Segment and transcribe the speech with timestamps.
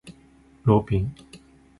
[0.63, 1.15] ローピン